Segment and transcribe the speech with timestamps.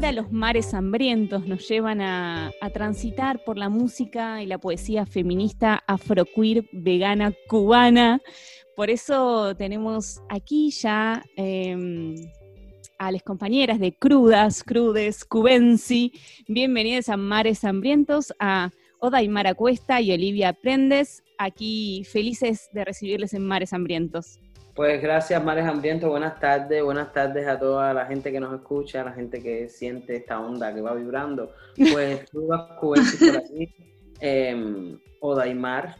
[0.00, 5.84] ahora los mares hambrientos nos llevan a, transitar por la música y la poesía feminista
[5.86, 8.22] afroqueer, vegana, cubana.
[8.74, 12.14] Por eso tenemos aquí ya em,
[12.98, 16.14] a las compañeras de Crudas, Crudes, Cubensi.
[16.48, 18.70] Bienvenidas a Mares Hambrientos, a
[19.00, 21.22] Oda y Mara Cuesta y Olivia Prendes.
[21.36, 24.40] Aquí felices de recibirles en Mares Hambrientos.
[24.74, 26.08] Pues gracias, Mares Hambrientos.
[26.08, 26.82] Buenas tardes.
[26.82, 30.40] Buenas tardes a toda la gente que nos escucha, a la gente que siente esta
[30.40, 31.52] onda que va vibrando.
[31.92, 33.74] Pues Crudas, Cubensi por aquí.
[34.20, 35.96] Eh, Odaimar.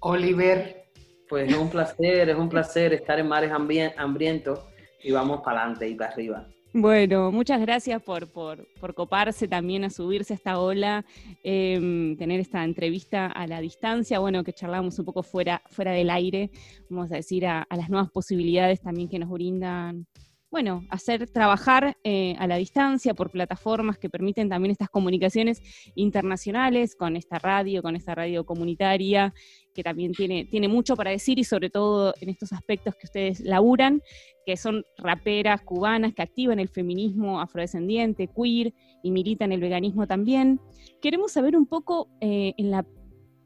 [0.00, 0.84] Oliver.
[1.28, 4.60] Pues es un placer, es un placer estar en Mares Hambrientos
[5.02, 6.46] y vamos para adelante y para arriba.
[6.72, 11.04] Bueno, muchas gracias por, por, coparse también a subirse a esta ola,
[11.42, 16.10] em, tener esta entrevista a la distancia, bueno, que charlamos un poco fuera, fuera del
[16.10, 16.52] aire,
[16.88, 20.06] vamos a decir, a, a las nuevas posibilidades también que nos brindan
[20.50, 25.62] bueno, hacer trabajar eh, a la distancia por plataformas que permiten también estas comunicaciones
[25.94, 29.32] internacionales con esta radio, con esta radio comunitaria,
[29.72, 33.40] que también tiene, tiene mucho para decir y sobre todo en estos aspectos que ustedes
[33.40, 34.02] laburan,
[34.44, 40.60] que son raperas cubanas que activan el feminismo afrodescendiente, queer y militan el veganismo también.
[41.00, 42.84] Queremos saber un poco eh, en la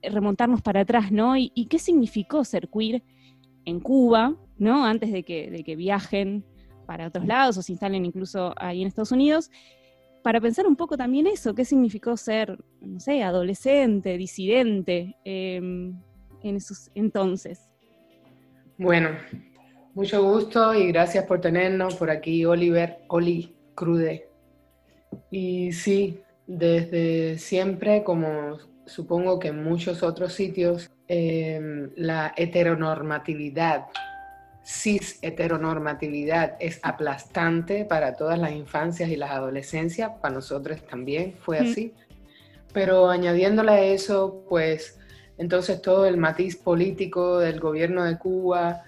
[0.02, 1.36] remontarnos para atrás, ¿no?
[1.36, 3.02] Y, qué significó ser queer
[3.64, 4.84] en Cuba, ¿no?
[4.84, 6.44] Antes de que, de que viajen
[6.84, 9.50] para otros lados o se instalen incluso ahí en Estados Unidos,
[10.22, 15.94] para pensar un poco también eso, qué significó ser, no sé, adolescente, disidente em,
[16.42, 17.68] en esos entonces.
[18.78, 19.10] Bueno,
[19.94, 24.28] mucho gusto y gracias por tenernos por aquí, Oliver, Oli Crude.
[25.30, 33.86] Y sí, desde siempre, como supongo que en muchos otros sitios, em, la heteronormatividad
[34.64, 41.58] cis heteronormatividad es aplastante para todas las infancias y las adolescencias, para nosotros también fue
[41.58, 41.92] así,
[42.72, 44.98] pero añadiéndole a eso, pues
[45.36, 48.84] entonces todo el matiz político del gobierno de Cuba,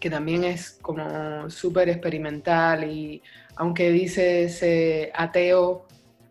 [0.00, 3.22] que también es como súper experimental y
[3.56, 5.86] aunque dice ese ateo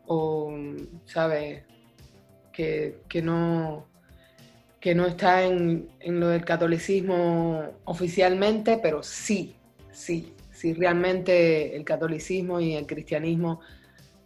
[0.05, 0.53] o,
[1.05, 1.65] ¿sabe?
[2.51, 3.87] Que, que no
[4.83, 9.55] que no está en, lo del catolicismo oficialmente, pero sí,
[9.93, 13.61] sí, sí, realmente el catolicismo y el cristianismo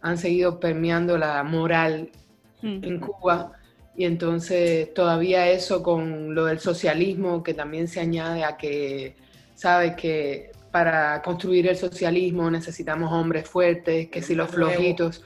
[0.00, 2.10] han seguido permeando la moral
[2.60, 2.82] mm.
[2.82, 3.52] en Cuba.
[3.96, 9.14] Y entonces todavía eso con lo del socialismo que también se añade a que,
[9.54, 15.22] sabes que para construir el socialismo necesitamos hombres fuertes, que si los flojitos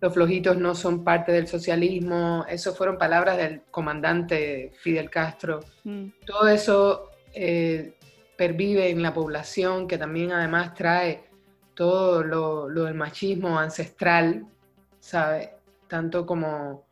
[0.00, 5.60] los flojitos no son parte del socialismo, eso fueron palabras del comandante Fidel Castro.
[5.84, 6.08] Mm.
[6.26, 7.94] Todo eso eh,
[8.36, 11.24] pervive en la población, que también además trae
[11.74, 14.46] todo lo, del machismo ancestral,
[15.00, 15.54] ¿sabe?
[15.88, 16.86] Tanto como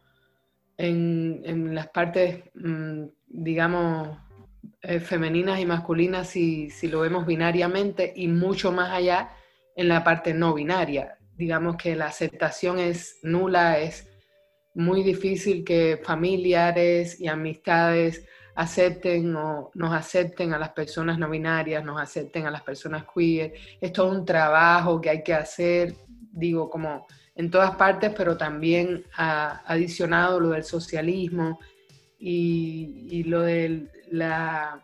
[0.79, 4.17] en, las partes, mm, digamos,
[4.81, 9.31] eh, femeninas y masculinas, si, si lo vemos binariamente, y mucho más allá
[9.77, 14.09] en la parte no binaria digamos que la aceptación es nula, es
[14.75, 21.85] muy difícil que familiares y amistades acepten o nos acepten a las personas no binarias,
[21.85, 23.55] nos acepten a las personas queer.
[23.81, 25.95] Es todo un trabajo que hay que hacer,
[26.31, 31.59] digo, como en todas partes, pero también ha adicionado lo del socialismo
[32.19, 34.81] y, lo de la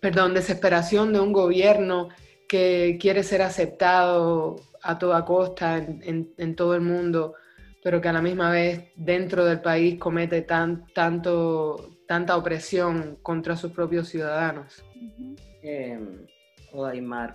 [0.00, 2.08] perdón, desesperación de un gobierno
[2.52, 7.32] que quiere ser aceptado a toda costa en, todo el mundo,
[7.82, 13.56] pero que a la misma vez dentro del país comete tan, tanto, tanta opresión contra
[13.56, 14.84] sus propios ciudadanos.
[15.62, 15.98] Eh,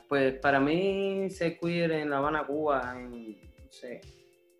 [0.07, 4.01] pues para mí se queer en La Habana, Cuba, en, no sé,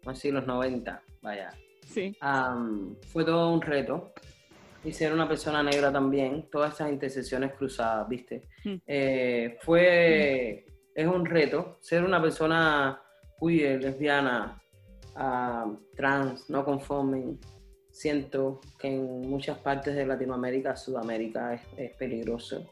[0.07, 1.51] no sé, los 90, vaya.
[1.85, 2.17] Sí.
[3.13, 4.11] fue todo un reto
[4.87, 8.43] y ser una persona negra también, todas esas intersecciones cruzadas, ¿viste?
[8.63, 8.75] Mm.
[8.87, 13.01] Eh, fue, es un reto ser una persona
[13.37, 14.61] queer, lesbiana,
[15.17, 17.35] uh, trans, no conforme.
[17.91, 22.65] Siento que en muchas partes de Latinoamérica, Sudamérica es, es peligroso.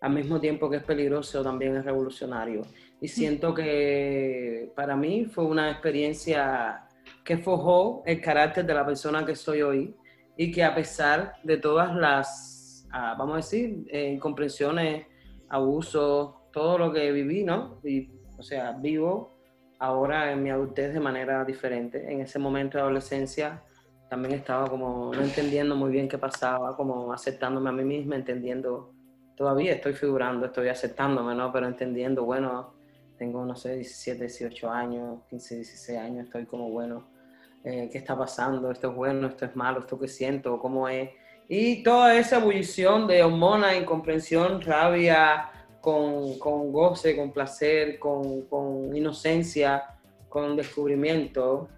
[0.00, 2.62] Al mismo tiempo que es peligroso, también es revolucionario.
[2.98, 3.08] Y mm.
[3.10, 6.88] siento que para mí fue una experiencia
[7.22, 9.94] que forjó el carácter de la persona que soy hoy
[10.38, 15.04] y que a pesar de todas las, ah, vamos a decir, eh, incomprensiones,
[15.48, 17.80] abusos, todo lo que viví, ¿no?
[17.82, 18.08] Y,
[18.38, 19.36] o sea, vivo
[19.80, 22.10] ahora en mi adultez de manera diferente.
[22.10, 23.64] En ese momento de adolescencia
[24.08, 28.94] también estaba como no entendiendo muy bien qué pasaba, como aceptándome a mí misma, entendiendo,
[29.36, 31.50] todavía estoy figurando, estoy aceptándome, ¿no?
[31.52, 32.74] Pero entendiendo, bueno,
[33.18, 37.17] tengo, no sé, 17, 18 años, 15, 16 años, estoy como, bueno,
[37.64, 38.70] eh, ¿qué está pasando?
[38.70, 39.26] ¿Esto es bueno?
[39.26, 39.80] ¿Esto es malo?
[39.80, 40.58] ¿Esto que siento?
[40.58, 41.10] ¿Cómo es?
[41.48, 45.50] Y toda esa ebullición de hormonas, incomprensión, rabia,
[45.80, 49.84] con, con goce, con placer, con, con, inocencia,
[50.28, 51.68] con descubrimiento,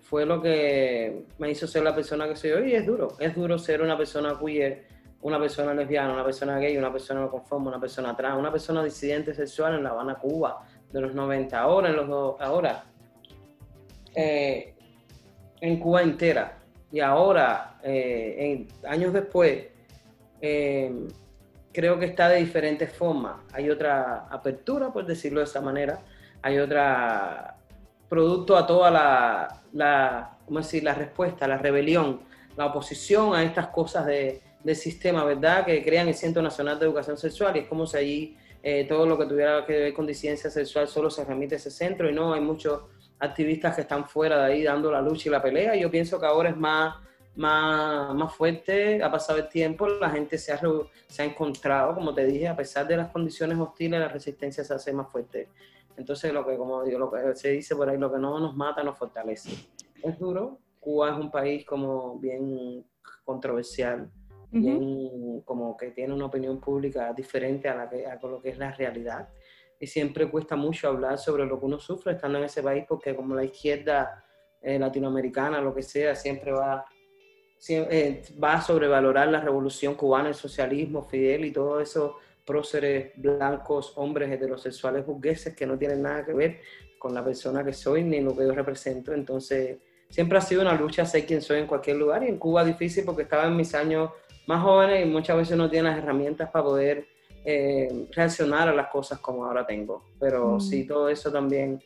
[0.00, 2.72] fue lo que me hizo ser la persona que soy hoy.
[2.72, 4.86] Y es duro, es duro ser una persona queer,
[5.22, 8.82] una persona lesbiana, una persona gay, una persona no conforme, una persona trans, una persona
[8.82, 12.84] disidente sexual en La Habana, Cuba, de los 90, ahora en los dos, ahora
[14.14, 14.73] eh,
[15.64, 16.58] en Cuba entera.
[16.92, 19.66] Y ahora, eh, años después,
[20.40, 20.92] eh,
[21.72, 23.36] creo que está de diferentes formas.
[23.52, 26.00] Hay otra apertura, por decirlo de esa manera.
[26.42, 27.56] Hay otra
[28.08, 30.84] producto a toda la, la, ¿cómo decir?
[30.84, 32.20] la respuesta, la rebelión,
[32.56, 35.64] la oposición a estas cosas de, del sistema, ¿verdad?
[35.64, 39.06] Que crean el Centro Nacional de Educación Sexual y es como si allí eh, todo
[39.06, 42.12] lo que tuviera que ver con disidencia sexual solo se remite a ese centro y
[42.12, 42.82] no, hay muchos
[43.24, 45.74] activistas que están fuera de ahí dando la lucha y la pelea.
[45.76, 46.96] Yo pienso que ahora es más
[47.36, 50.60] más, más fuerte, ha pasado el tiempo, la gente se ha,
[51.08, 54.74] se ha encontrado, como te dije, a pesar de las condiciones hostiles, la resistencia se
[54.74, 55.48] hace más fuerte.
[55.96, 58.56] Entonces, lo que, como digo, lo que se dice por ahí, lo que no nos
[58.56, 59.50] mata nos fortalece.
[60.02, 60.58] Es duro.
[60.80, 62.84] Cuba es un país como bien
[63.24, 64.10] controversial,
[64.50, 68.58] bien como que tiene una opinión pública diferente a, la que, a lo que es
[68.58, 69.28] la realidad.
[69.80, 73.14] Y siempre cuesta mucho hablar sobre lo que uno sufre estando en ese país, porque
[73.14, 74.24] como la izquierda
[74.60, 76.84] eh, latinoamericana, lo que sea, siempre va
[77.66, 82.12] eh, va a sobrevalorar la revolución cubana, el socialismo, Fidel y todos esos
[82.44, 86.60] próceres blancos, hombres heterosexuales burgueses que no tienen nada que ver
[86.98, 89.14] con la persona que soy ni lo que yo represento.
[89.14, 89.78] Entonces,
[90.10, 93.04] siempre ha sido una lucha ser quien soy en cualquier lugar y en Cuba difícil
[93.04, 94.10] porque estaba en mis años
[94.46, 97.06] más jóvenes y muchas veces no tiene las herramientas para poder
[97.44, 100.04] eh, reaccionar a las cosas como ahora tengo.
[100.18, 100.60] Pero mm.
[100.60, 101.80] sí, todo eso también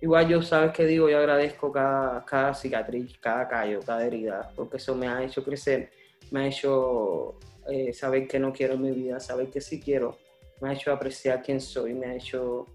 [0.00, 1.08] Igual yo, ¿sabes qué digo?
[1.08, 5.90] Yo agradezco cada, cada cicatriz, cada callo, cada herida, porque eso me ha hecho crecer,
[6.30, 7.38] me ha hecho
[7.68, 10.18] eh, saber que no quiero en mi vida, saber que sí quiero,
[10.60, 12.66] me ha hecho apreciar quién soy, me ha hecho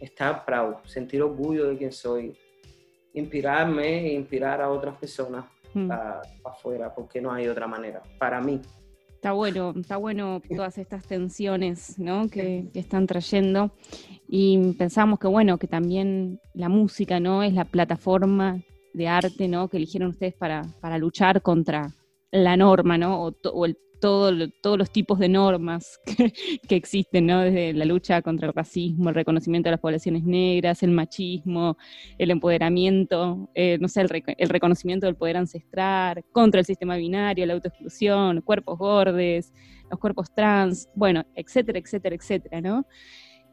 [0.00, 2.38] estar proud, sentir orgullo de quién soy,
[3.12, 5.90] inspirarme e inspirar a otras personas mm.
[6.44, 8.60] afuera, porque no hay otra manera, para mí.
[9.18, 12.28] Está bueno, está bueno todas estas tensiones ¿no?
[12.28, 13.72] que, están trayendo.
[14.28, 17.42] Y pensamos que bueno, que también la música ¿no?
[17.42, 18.62] es la plataforma
[18.94, 19.66] de arte ¿no?
[19.66, 21.92] que eligieron ustedes para, para luchar contra
[22.30, 23.24] la norma, ¿no?
[23.24, 26.00] O, o el todos los tipos de normas
[26.68, 27.40] que, existen, ¿no?
[27.40, 31.76] Desde la lucha contra el racismo, el reconocimiento de las poblaciones negras, el machismo,
[32.18, 37.54] el empoderamiento, eh, no sé, el, reconocimiento del poder ancestral, contra el sistema binario, la
[37.54, 39.52] autoexclusión, cuerpos gordes,
[39.90, 42.86] los cuerpos trans, bueno, etcétera, etcétera, etcétera, ¿no?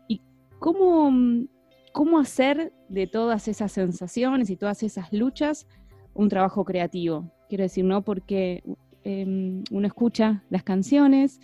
[0.07, 0.21] Y
[0.59, 1.47] cómo,
[1.93, 5.67] cómo hacer de todas esas sensaciones y todas esas luchas
[6.13, 7.34] un trabajo creativo.
[7.47, 8.01] Quiero decir, ¿no?
[8.01, 8.63] Porque
[9.05, 11.39] Em, uno escucha las canciones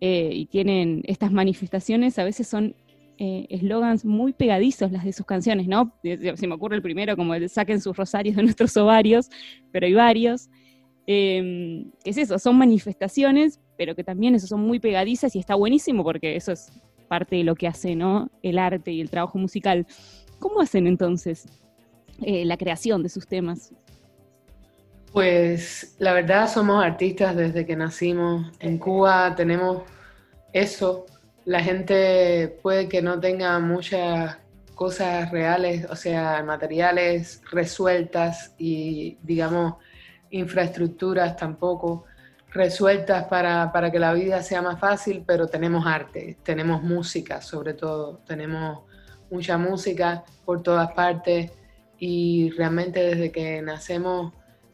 [0.00, 2.76] eh, y tienen estas manifestaciones, a veces son
[3.18, 5.96] eh, eslogans muy pegadizos las de sus canciones, ¿no?
[6.04, 9.30] Se me ocurre el primero, como el saquen sus rosarios de nuestros ovarios,
[9.72, 10.48] pero hay varios.
[11.08, 12.38] Eh, es eso?
[12.38, 16.70] Son manifestaciones, pero que también eso son muy pegadizas y está buenísimo porque eso es
[17.08, 18.30] parte de lo que hace, ¿no?
[18.44, 19.88] El arte y el trabajo musical.
[20.38, 21.46] ¿Cómo hacen entonces
[22.20, 23.72] eh, la creación de sus temas?
[25.12, 28.50] Pues la verdad somos artistas desde que nacimos.
[28.60, 29.82] En Cuba tenemos
[30.54, 31.04] eso.
[31.44, 34.38] La gente puede que no tenga muchas
[34.74, 39.74] cosas reales, o sea, materiales resueltas y, digamos,
[40.30, 42.04] infraestructuras tampoco
[42.50, 47.74] resueltas para, para, que la vida sea más fácil, pero tenemos arte, tenemos música sobre
[47.74, 48.80] todo, tenemos
[49.30, 51.50] mucha música por todas partes
[51.98, 54.32] y realmente desde que nacemos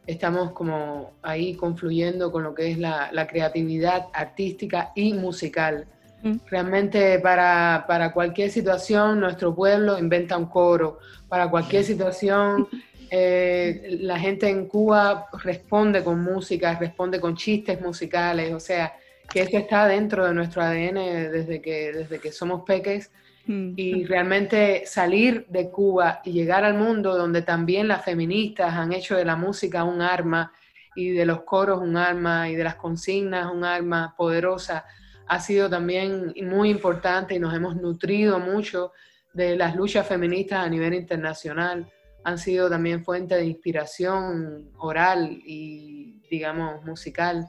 [0.08, 5.86] estamos como ahí confluyendo con lo que es la, creatividad artística y musical.
[6.22, 6.36] Mm.
[6.46, 10.98] Realmente para, cualquier situación nuestro pueblo inventa un coro,
[11.28, 12.66] para cualquier situación
[13.10, 18.94] eh, la gente en Cuba responde con música, responde con chistes musicales, o sea,
[19.30, 20.94] que esto está dentro de nuestro ADN
[21.30, 23.10] desde que, desde que somos peques
[23.48, 23.72] Mm.
[23.76, 29.16] Y realmente salir de Cuba y llegar al mundo donde también las feministas han hecho
[29.16, 30.52] de la música un arma
[30.94, 34.84] y de los coros un arma y de las consignas un arma poderosa,
[35.26, 38.92] ha sido también muy importante y nos hemos nutrido mucho
[39.32, 41.90] de las luchas feministas a nivel internacional.
[42.24, 47.48] Han sido también fuente de inspiración oral y, digamos, musical.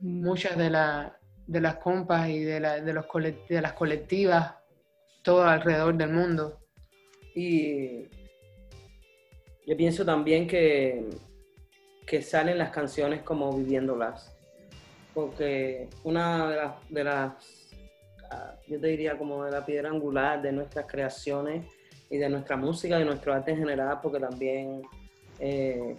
[0.00, 0.24] Mm.
[0.24, 0.76] Muchas de,
[1.46, 3.06] de las compas y de, de, los
[3.48, 4.54] de las colectivas
[5.26, 6.56] todo alrededor del mundo.
[7.34, 8.04] Y
[9.66, 11.04] yo pienso también que,
[12.06, 14.32] que salen las canciones como viviéndolas.
[15.12, 17.10] Porque una de las, de
[18.30, 21.66] ah, yo te diría como de la piedra angular de nuestras creaciones
[22.08, 24.82] y de nuestra música, de nuestro arte en general, porque también
[25.40, 25.96] eh,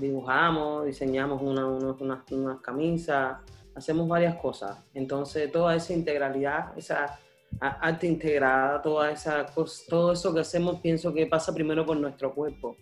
[0.00, 3.38] dibujamos, diseñamos una, unas camisas,
[3.76, 4.78] hacemos varias cosas.
[4.94, 7.20] Entonces, toda esa integralidad, esa
[7.60, 9.46] arte integrada, toda esa
[9.88, 12.76] todo eso que hacemos, pienso que pasa primero por nuestro cuerpo.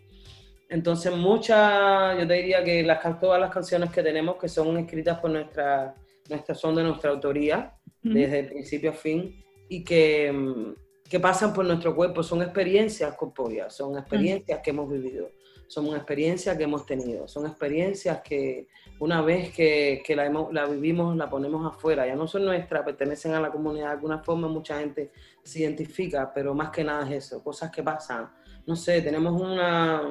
[0.69, 5.19] Entonces, muchas, yo te diría que las, todas las canciones que tenemos, que son escritas
[5.19, 5.95] por nuestra,
[6.29, 10.75] nuestra son de nuestra autoría, desde principio a fin, y que,
[11.09, 15.31] que pasan por nuestro cuerpo, son experiencias corpóreas, son experiencias que hemos vivido
[15.71, 18.67] son experiencias que hemos tenido, son experiencias que
[19.01, 23.33] una vez que, que la, la, vivimos, la ponemos afuera, ya no son nuestras, pertenecen
[23.33, 25.11] a la comunidad de alguna forma, mucha gente
[25.43, 28.31] se identifica, pero más que nada es eso, cosas que pasan.
[28.67, 30.03] No sé, tenemos una,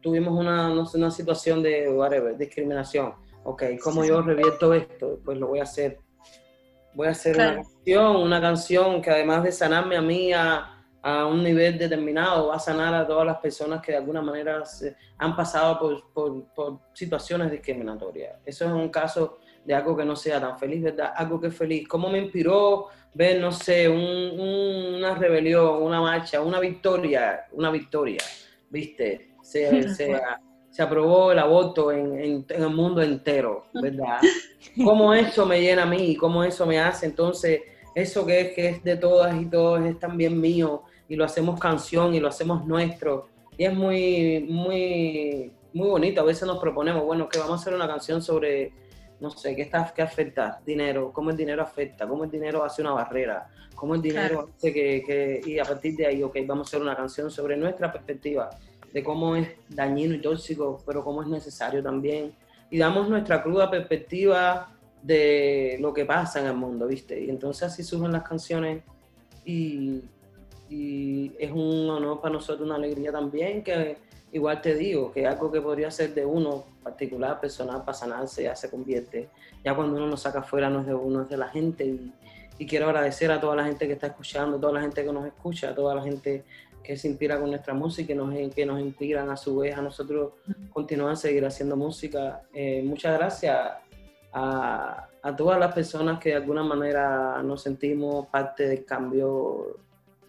[0.00, 3.14] tuvimos una, no sé, una situación de whatever, discriminación.
[3.42, 5.18] Ok, ¿cómo yo revierto esto?
[5.24, 5.98] Pues lo voy a hacer.
[6.94, 10.75] Voy a hacer una canción, una canción que además de sanarme a mí, a,
[11.08, 14.60] a un nivel determinado, va a sanar a todas las personas que de alguna manera
[15.18, 18.40] han pasado por, por, situaciones discriminatorias.
[18.44, 21.12] Eso es un caso de algo que no sea tan feliz, ¿verdad?
[21.14, 21.86] Algo que es feliz.
[21.86, 28.18] ¿Cómo me inspiró ver, no sé, una rebelión, una marcha, una victoria, una victoria,
[28.68, 29.36] ¿viste?
[29.42, 30.20] Se, se,
[30.70, 34.18] se aprobó el aborto en, en, en, el mundo entero, ¿verdad?
[34.82, 36.16] ¿Cómo eso me llena a mí?
[36.16, 37.06] ¿Cómo eso me hace?
[37.06, 37.60] Entonces,
[37.96, 41.58] eso que es, que es de todas y todos es también mío y lo hacemos
[41.60, 43.28] canción y lo hacemos nuestro.
[43.56, 46.20] Y es muy, muy, muy bonito.
[46.20, 48.72] A veces nos proponemos, bueno, que vamos a hacer una canción sobre,
[49.20, 50.60] no sé, ¿qué, está, qué afecta?
[50.64, 54.72] Dinero, cómo el dinero afecta, cómo el dinero hace una barrera, cómo el dinero hace
[54.72, 57.92] que, que, y a partir de ahí, ok, vamos a hacer una canción sobre nuestra
[57.92, 58.50] perspectiva,
[58.92, 62.34] de cómo es dañino y tóxico, pero cómo es necesario también.
[62.70, 64.72] Y damos nuestra cruda perspectiva
[65.02, 67.22] de lo que pasa en el mundo, ¿viste?
[67.22, 68.82] Y entonces así surgen las canciones
[69.44, 70.02] y
[70.68, 73.98] y es un honor para nosotros, una alegría también, que
[74.32, 78.56] igual te digo, que algo que podría ser de uno particular, personal, para sanarse, ya
[78.56, 79.28] se convierte,
[79.64, 82.12] ya cuando uno lo saca afuera no es de uno, es de la gente y,
[82.58, 85.26] y, quiero agradecer a toda la gente que está escuchando, toda la gente que nos
[85.26, 86.44] escucha, a toda la gente
[86.82, 89.82] que se inspira con nuestra música y nos, que nos inspiran a su vez a
[89.82, 90.34] nosotros
[90.72, 92.42] continuar a seguir haciendo música.
[92.54, 93.58] Eh, muchas gracias
[94.32, 99.78] a, a todas las personas que de alguna manera nos sentimos parte del cambio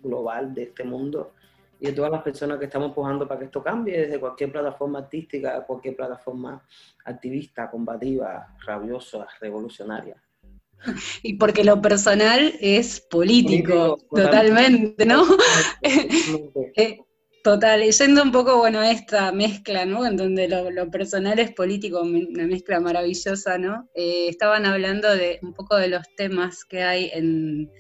[0.08, 1.34] global de este mundo
[1.80, 5.00] y de todas las personas que estamos empujando para que esto cambie, desde cualquier plataforma
[5.00, 6.64] artística, cualquier plataforma
[7.06, 10.16] activista, combativa, rabiosa, revolucionaria.
[11.24, 15.24] Y porque lo personal es político, totalmente, ¿no?
[16.76, 17.00] Eh,
[17.44, 20.06] total, yendo un poco, bueno, esta mezcla, ¿no?
[20.06, 23.90] En donde lo, personal es político, una mezcla maravillosa, ¿no?
[23.96, 27.72] Eh, estaban hablando de un poco de los temas que hay en,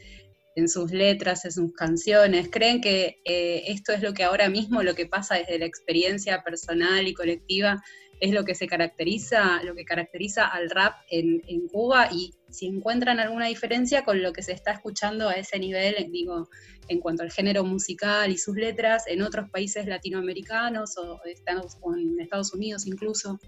[0.57, 2.49] en sus letras, en sus canciones?
[2.51, 6.41] ¿Creen que eh, esto es lo que ahora mismo, lo que pasa desde la experiencia
[6.43, 7.83] personal y colectiva,
[8.19, 12.09] es lo que se caracteriza, lo que caracteriza al rap en, Cuba?
[12.11, 16.49] Y si encuentran alguna diferencia con lo que se está escuchando a ese nivel, digo,
[16.87, 22.51] en cuanto al género musical y sus letras, en otros países latinoamericanos o, en Estados
[22.51, 23.39] Unidos incluso.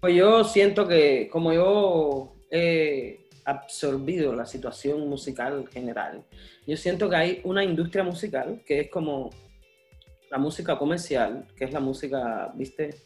[0.00, 2.34] Pues yo siento que como yo
[3.46, 6.24] absorbido la situación musical general.
[6.66, 9.30] Yo siento que hay una industria musical que es como
[10.30, 12.96] la música comercial, que es la música, ¿viste?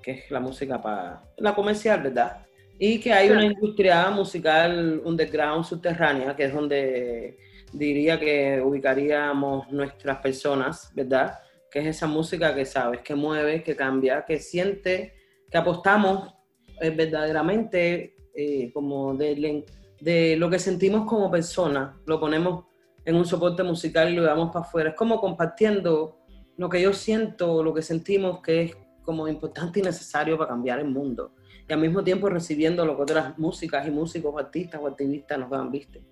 [0.00, 2.46] Que es la música para la comercial, ¿verdad?
[2.78, 7.38] Y que hay una industria musical underground, subterránea, que es donde
[7.72, 11.40] diría que ubicaríamos nuestras personas, ¿verdad?
[11.70, 15.14] Que es esa música que sabes, que mueve, que cambia, que siente,
[15.50, 16.32] que apostamos
[16.80, 19.64] eh, verdaderamente eh, como de,
[20.00, 22.64] de lo que sentimos como personas, lo ponemos
[23.04, 24.90] en un soporte musical y lo damos para afuera.
[24.90, 26.18] Es como compartiendo
[26.56, 30.78] lo que yo siento, lo que sentimos que es como importante y necesario para cambiar
[30.78, 31.32] el mundo.
[31.68, 35.50] Y al mismo tiempo recibiendo lo que otras músicas y músicos, artistas o activistas nos
[35.50, 36.04] dan, ¿viste?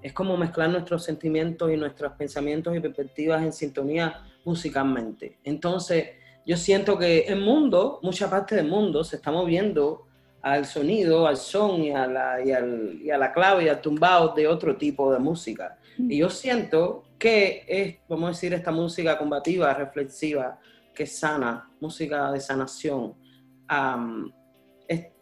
[0.00, 5.38] Es como mezclar nuestros sentimientos y nuestros pensamientos y perspectivas en sintonía musicalmente.
[5.44, 6.10] Entonces,
[6.46, 10.07] yo siento que el mundo, mucha parte del mundo, se está moviendo
[10.42, 13.80] al sonido, al son y a la, y, al, y a la clave y al
[13.80, 15.78] tumbado de otro tipo de música.
[15.98, 20.58] Y yo siento que es, vamos a decir, esta música combativa, reflexiva,
[20.94, 23.14] que sana, música de sanación,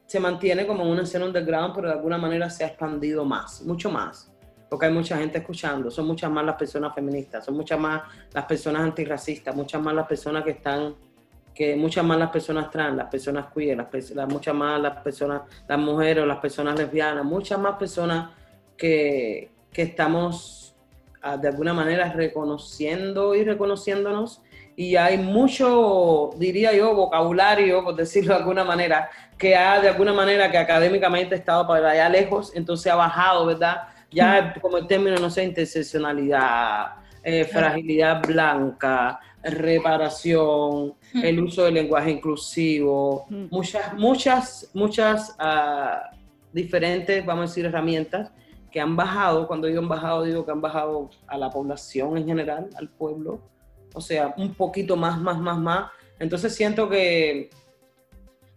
[0.07, 3.91] se mantiene como una escena underground, pero de alguna manera se ha expandido más, mucho
[3.91, 4.33] más.
[4.69, 8.45] porque hay mucha gente escuchando, son muchas más las personas feministas, son muchas más las
[8.47, 10.95] personas antirracistas, muchas más las personas que están,
[11.57, 15.79] que muchas más las personas trans, las personas queer, las, muchas más las personas, las
[15.79, 18.31] mujeres o las personas lesbianas, muchas más personas
[18.77, 20.77] que, que estamos
[21.23, 24.43] ah, de alguna manera reconociendo y reconociéndonos
[24.77, 29.09] y hay mucho, diría yo, vocabulario, por decirlo de alguna manera,
[29.39, 33.47] que ha de alguna manera que académicamente ha estado para allá lejos, entonces ha bajado,
[33.47, 33.89] ¿verdad?
[34.11, 36.89] Ya como el término, no sé, interseccionalidad,
[37.23, 46.17] eh, fragilidad blanca, reparación, el uso del lenguaje inclusivo, muchas, muchas, muchas uh,
[46.53, 48.31] diferentes, vamos a decir, herramientas
[48.71, 52.27] que han bajado, cuando digo han bajado, digo que han bajado a la población en
[52.27, 53.41] general, al pueblo,
[53.95, 55.91] o sea, un poquito más, más, más, más.
[56.19, 57.49] Entonces siento que,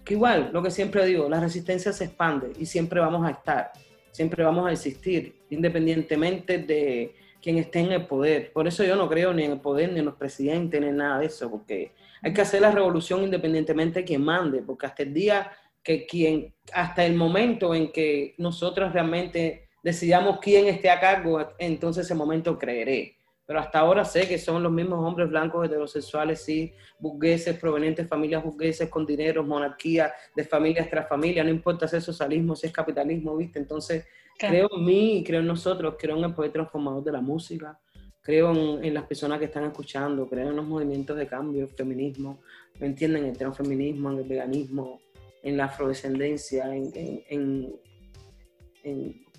[0.03, 3.72] que igual, lo que siempre digo, la resistencia se expande y siempre vamos a estar,
[4.12, 8.51] siempre vamos a existir, independientemente de quien esté en el poder.
[8.51, 10.98] Por eso yo no creo ni en el poder, ni en los presidentes, ni en
[10.98, 15.03] nada de eso, porque hay que hacer la revolución independientemente de quien mande, porque hasta
[15.03, 15.51] el día
[15.84, 22.05] que quien, hasta el momento en que nosotros realmente decidamos quién esté a cargo, entonces
[22.05, 23.19] ese momento creeré
[23.50, 28.08] pero hasta ahora sé que son los mismos hombres blancos heterosexuales, sí, burgueses, provenientes de
[28.08, 32.67] familias burgueses con dinero, monarquía, de familias tras familias, no importa si es socialismo, si
[32.67, 33.58] es capitalismo, ¿viste?
[33.58, 34.05] Entonces,
[34.39, 37.77] creo en mí, creo en nosotros, creo en el poder transformador de la música,
[38.22, 42.39] creo en, las personas que están escuchando, creo en los movimientos de cambio, el feminismo,
[42.79, 43.25] ¿me entienden?
[43.25, 45.00] El transfeminismo, en el veganismo,
[45.43, 46.91] en la afrodescendencia, en,
[47.29, 47.75] en,
[48.84, 49.29] en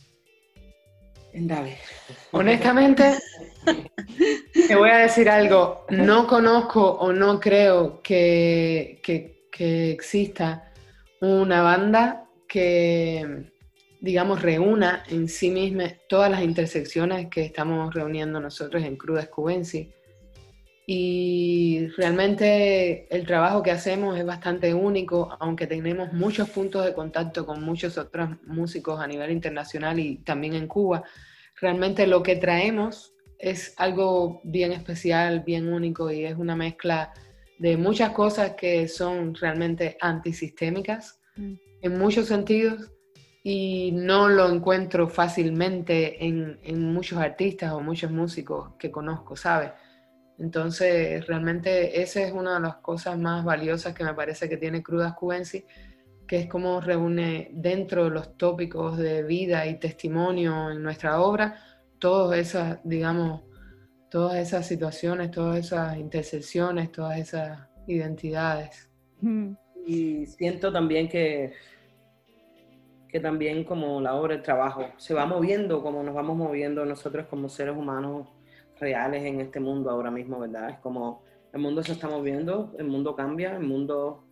[2.33, 3.19] Honestamente,
[4.69, 5.87] te voy a decir algo.
[5.91, 9.01] No conozco o no creo que,
[9.59, 10.73] exista
[11.21, 13.53] una banda que,
[14.01, 19.93] digamos, reúna en sí misma todas las intersecciones que estamos reuniendo nosotros en Cruda Escubensi.
[20.87, 27.47] Y realmente el trabajo que hacemos es bastante único, aunque tenemos muchos puntos de contacto
[27.47, 31.05] con muchos otros músicos a nivel internacional y también en Cuba.
[31.61, 37.13] Realmente lo que traemos es algo bien especial, bien único y es una mezcla
[37.59, 41.55] de muchas cosas que son realmente antisistémicas mm.
[41.83, 42.91] en muchos sentidos
[43.43, 49.73] y no lo encuentro fácilmente en, en muchos artistas o muchos músicos que conozco, ¿sabes?
[50.39, 54.83] Entonces, realmente esa es una de las cosas más valiosas que me parece que tiene
[54.83, 55.65] Crudas Cubensi,
[56.27, 61.57] que es como reúne dentro de los tópicos de vida y testimonio en nuestra obra,
[61.99, 63.43] todas esas, digamos,
[64.11, 68.89] todas esas situaciones, todas esas intersecciones, todas esas identidades.
[69.87, 71.53] Y siento también que,
[73.11, 77.27] que también como la obra, el trabajo, se va moviendo como nos vamos moviendo nosotros
[77.27, 78.29] como seres humanos
[78.79, 80.71] reales en este mundo ahora mismo, ¿verdad?
[80.71, 84.25] Es como el mundo se está moviendo, el mundo cambia, el mundo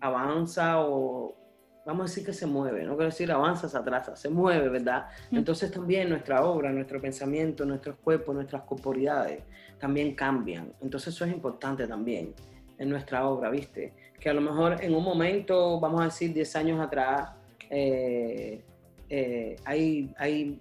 [0.00, 1.36] avanza o
[1.84, 5.06] vamos a decir que se mueve, no quiero decir avanza, se atrasa, se mueve, ¿verdad?
[5.30, 9.42] Entonces también nuestra obra, nuestro pensamiento, nuestros cuerpos, nuestras corporidades
[9.78, 10.72] también cambian.
[10.80, 12.34] Entonces eso es importante también
[12.78, 13.94] en nuestra obra, ¿viste?
[14.18, 17.32] Que a lo mejor en un momento, vamos a decir 10 años atrás,
[17.72, 18.62] eh,
[19.08, 20.60] eh, hay, hay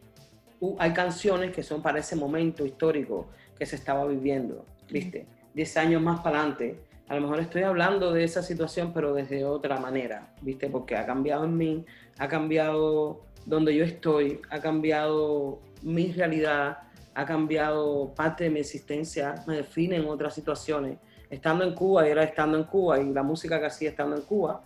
[0.78, 5.26] hay canciones que son para ese momento histórico que se estaba viviendo, ¿viste?
[5.54, 9.43] Diez años más para adelante, a lo mejor estoy hablando de esa situación, pero desde
[9.43, 10.69] otra manera, ¿viste?
[10.69, 11.86] Porque ha cambiado en mí,
[12.19, 16.78] ha cambiado donde yo estoy, ha cambiado mi realidad,
[17.15, 21.00] ha cambiado parte de mi existencia, me define en otras situaciones.
[21.30, 24.21] Estando en Cuba, y era estando en Cuba, y la música que hacía estando en
[24.21, 24.62] Cuba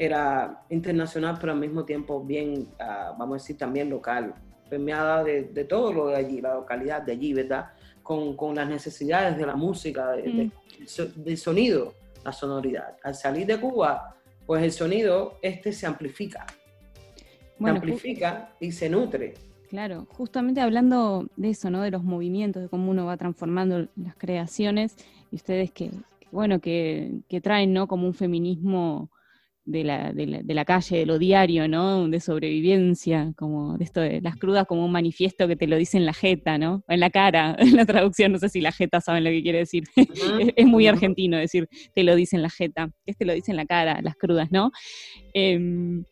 [0.00, 4.34] era internacional, pero al mismo tiempo bien, ah, vamos a decir, también local
[4.70, 7.72] permeada de, de, todo lo de allí, la localidad de allí, ¿verdad?
[8.02, 11.22] Con, con las necesidades de la música, de, mm.
[11.22, 11.92] del sonido,
[12.24, 12.96] la sonoridad.
[13.02, 16.46] Al salir de Cuba, pues el sonido este se amplifica.
[17.58, 19.34] se amplifica y se nutre.
[19.68, 21.82] Claro, justamente hablando de eso, ¿no?
[21.82, 24.96] De los movimientos, de cómo uno va transformando las creaciones,
[25.30, 25.90] y ustedes que,
[26.32, 27.86] bueno, que, que traen, ¿no?
[27.86, 29.10] Como un feminismo
[29.64, 32.08] de la, de, la, calle, de lo diario, ¿no?
[32.08, 35.96] De sobrevivencia, como de esto de las crudas como un manifiesto que te lo dice
[35.96, 36.82] en la jeta, ¿no?
[36.88, 39.58] En la cara, en la traducción, no sé si la jeta saben lo que quiere
[39.58, 39.84] decir.
[40.56, 43.66] es, muy argentino decir, te lo dice en la jeta, este lo dice en la
[43.66, 44.72] cara, las crudas, ¿no?
[45.34, 46.04] Em,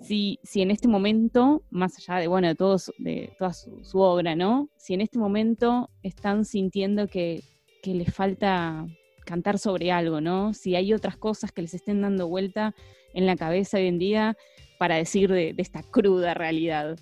[0.00, 4.34] si, si, en este momento, más allá de, bueno, de, todos, de toda su, obra,
[4.34, 4.68] ¿no?
[4.76, 7.40] Si en este momento están sintiendo que,
[7.82, 8.86] que les falta
[9.24, 10.54] cantar sobre algo, ¿no?
[10.54, 12.74] Si hay otras cosas que les estén dando vuelta
[13.14, 14.36] en la cabeza hoy en día
[14.78, 16.98] para decir de, esta cruda realidad.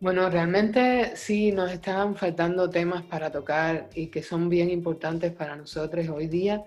[0.00, 5.56] Bueno, realmente sí nos están faltando temas para tocar y que son bien importantes para
[5.56, 6.62] nosotros hoy día,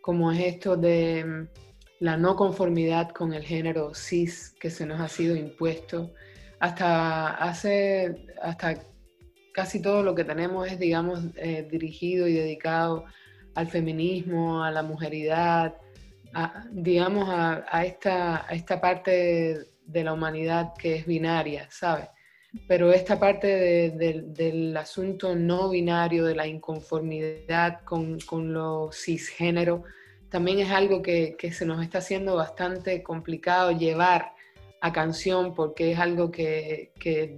[0.00, 1.48] como es esto de mm,
[2.00, 6.12] la no conformidad con el género cis que se nos ha sido impuesto.
[6.58, 8.76] Hasta hace, hasta
[9.52, 13.04] casi todo lo que tenemos es, digamos, eh, dirigido y dedicado
[13.54, 15.74] al feminismo, a la mujeridad,
[16.70, 22.08] digamos, a, esta, a esta parte de la humanidad que es binaria, ¿sabes?
[22.66, 29.84] pero esta parte del asunto no binario, de la inconformidad con, con lo cisgénero,
[30.30, 34.32] también es algo que, se nos está haciendo bastante complicado llevar
[34.80, 36.92] a canción porque es algo que,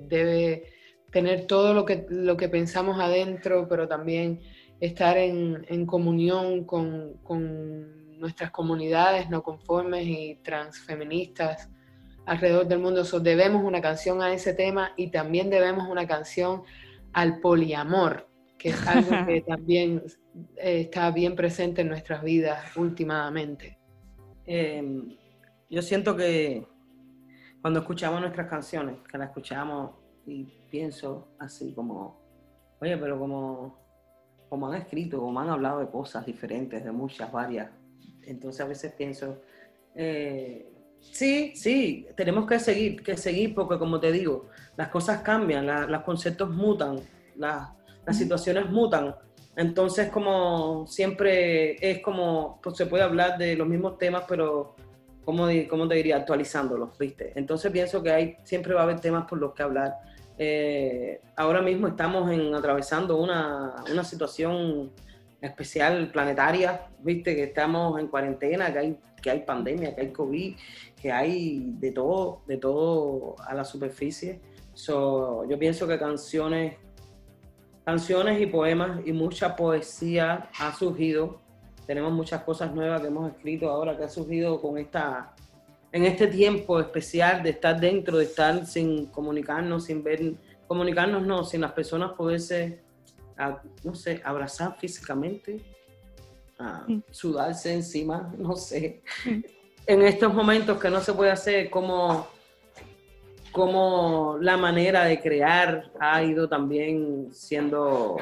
[0.09, 0.73] debe
[1.13, 4.41] tener todo lo que, lo que pensamos adentro, pero también
[4.81, 11.71] estar en, comunión con, con nuestras comunidades no conformes y transfeministas
[12.27, 13.05] alrededor del mundo.
[13.21, 16.63] debemos una canción a ese tema y también debemos una canción
[17.13, 20.03] al poliamor, que es algo que también
[20.57, 23.79] eh, está bien presente en nuestras vidas últimamente.
[24.47, 25.17] Em,
[25.69, 26.67] yo siento que
[27.61, 32.21] cuando escuchamos nuestras canciones, que las escuchamos y pienso así como,
[32.81, 33.79] oye, pero como,
[34.49, 37.71] como han escrito, como han hablado de cosas diferentes, de muchas, varias,
[38.23, 39.39] entonces a veces pienso,
[39.95, 40.73] eh,
[41.11, 46.03] Sí, sí, tenemos que seguir, que seguir porque como te digo, las cosas cambian, los
[46.03, 47.01] conceptos mutan,
[47.37, 47.69] las
[48.13, 49.15] situaciones mutan.
[49.57, 54.77] Entonces, como siempre es como, pues se puede hablar de los mismos temas, pero,
[55.25, 56.17] como cómo te diría?
[56.17, 57.33] Actualizándolos, ¿viste?
[57.35, 59.95] Entonces pienso que hay, siempre va a haber temas por los que hablar.
[60.39, 64.91] Eh, ahora mismo estamos atravesando una, una situación
[65.43, 67.35] especial planetaria, ¿viste?
[67.35, 70.57] Que estamos en cuarentena, que hay, que hay pandemia, que hay COVID,
[71.01, 74.41] que hay de todo, de todo a la superficie.
[74.87, 76.77] yo pienso que canciones,
[77.85, 81.41] canciones y poemas y mucha poesía ha surgido.
[81.87, 85.35] Tenemos muchas cosas nuevas que hemos escrito ahora que ha surgido con esta,
[85.93, 90.35] en este tiempo especial de estar dentro, de estar sin comunicarnos, sin ver,
[90.67, 92.81] comunicarnos no, sin las personas poderse,
[93.85, 95.61] no sé, abrazar físicamente,
[96.59, 96.99] mm.
[97.11, 99.03] sudarse encima, no sé.
[99.87, 102.27] En estos momentos que no se puede hacer, como,
[103.51, 108.17] como la manera de crear ha ido también siendo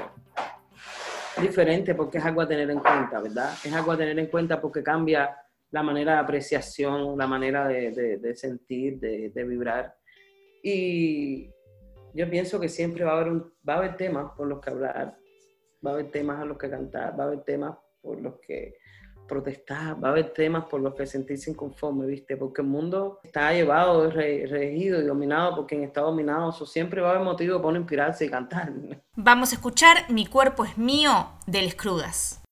[1.40, 3.54] diferente porque es algo a tener en cuenta, ¿verdad?
[3.62, 5.37] Es algo a tener en cuenta porque cambia
[5.70, 9.96] la manera de apreciación, la manera de, sentir, de, vibrar.
[10.62, 11.50] Y
[12.14, 15.16] yo pienso que siempre va a, haber va a haber temas por los que hablar,
[15.85, 18.74] va a haber temas a los que cantar, va a haber temas por los que
[19.28, 22.37] protestar, va a haber temas por los que sentirse inconforme, ¿viste?
[22.37, 27.09] Porque el mundo está llevado, regido y dominado por quien está dominado, eso siempre va
[27.09, 28.72] a haber motivo para inspirarse y cantar.
[29.14, 32.42] Vamos a escuchar Mi cuerpo es mío del Crudas.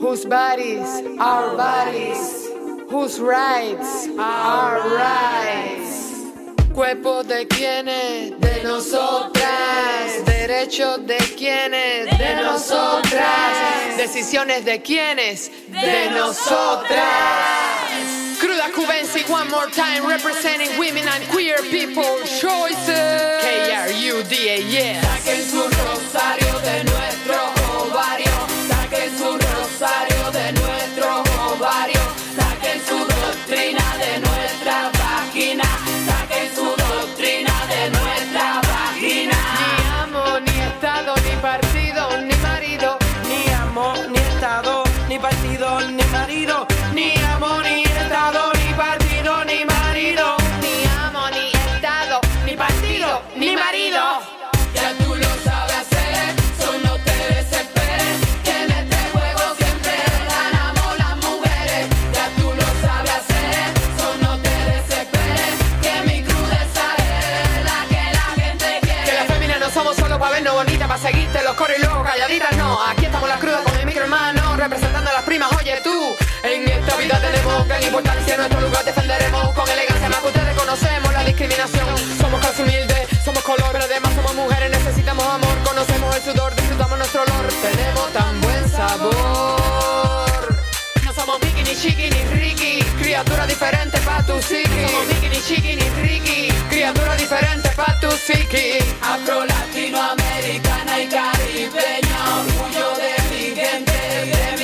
[0.00, 2.48] Whose bodies are bodies,
[2.90, 6.12] whose rights are rights.
[6.74, 10.24] Cuerpo de quienes, de nosotras.
[10.24, 13.96] Derechos de quienes, de nosotras.
[13.96, 17.64] Decisiones de quienes, de nosotras.
[18.40, 23.42] Cruda Cubensi, one more time, representing women and queer people choices.
[23.42, 25.00] K-R-U-D-A,
[45.24, 50.36] partido, ni marido, ni amo, ni estado, ni partido, ni marido.
[50.60, 54.02] Ni amo, ni estado, ni partido, ni marido.
[54.74, 58.16] Ya tú lo sabes hacer, solo te desesperes.
[58.44, 59.94] Que en este juego siempre
[60.28, 61.88] ganamos las mujeres.
[62.12, 63.64] Ya tú lo sabes hacer,
[63.96, 65.54] solo te desesperes.
[65.84, 69.04] Que mi crudeza es la que la gente quiere.
[69.06, 72.04] Que las féminas no somos solo para vernos bonitas, para seguirte los coros y luego
[72.04, 72.78] calladitas, no.
[72.82, 73.03] Aquí
[77.94, 80.08] importancia, nuestro lugar defenderemos con elegancia.
[80.08, 81.86] Más que ustedes conocemos la discriminación.
[82.20, 85.56] Somos casi humildes, somos color, pero además somos mujeres, necesitamos amor.
[85.64, 87.46] Conocemos el sudor, disfrutamos nuestro olor.
[87.62, 89.14] Tenemos tan buen sabor.
[91.04, 92.82] No somos Mickey, ni Chiqui, ni Ricky.
[93.00, 94.86] Criatura diferente pa' tu psiqui.
[94.86, 96.52] Somos Mickey, ni Chiqui, ni Ricky.
[96.70, 98.78] Criatura diferente pa' tu psiqui.
[99.02, 102.18] Afro, latinoamericana y caribeña.
[102.40, 103.98] Orgullo de mi gente,
[104.32, 104.63] de mi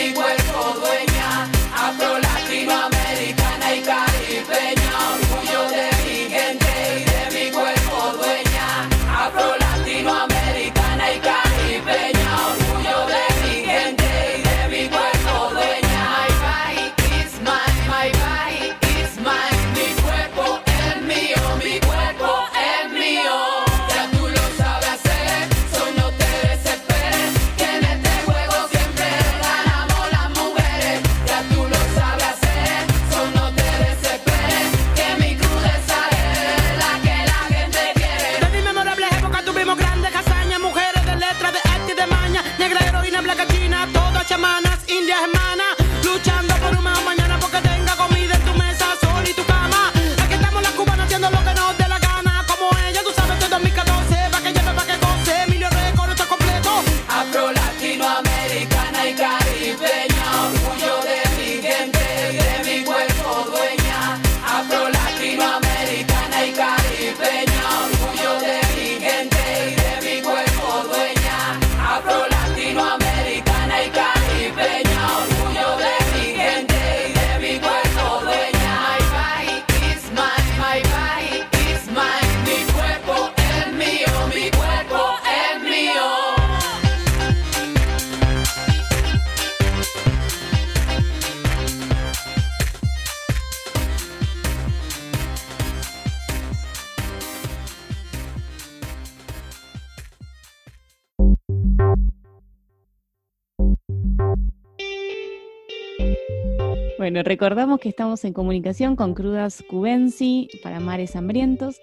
[107.11, 111.81] Bueno, recordamos que estamos en comunicación con Crudas Cubensi para Mares Hambrientos.